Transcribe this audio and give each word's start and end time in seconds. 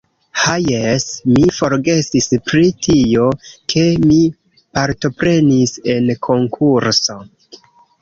Ha 0.43 0.53
jes, 0.69 1.03
mi 1.33 1.49
forgesis 1.57 2.29
pri 2.47 2.65
tio, 2.87 3.29
ke 3.75 3.87
mi 4.09 4.19
partoprenis 4.65 5.79
en 5.97 6.13
konkurso 6.31 7.23